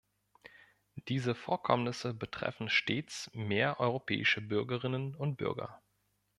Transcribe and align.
Diese 1.09 1.35
Vorkommnisse 1.35 2.15
betreffen 2.15 2.69
stets 2.69 3.29
mehr 3.35 3.79
europäische 3.79 4.41
Bürgerinnen 4.41 5.13
und 5.13 5.35
Bürger. 5.35 5.79